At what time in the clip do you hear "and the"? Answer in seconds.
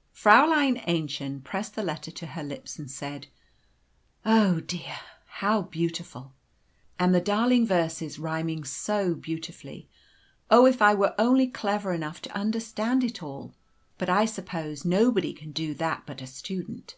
6.98-7.20